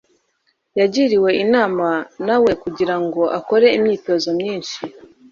[0.79, 1.87] Yagiriwe inama
[2.25, 4.79] na we kugira ngo akore imyitozo myinshi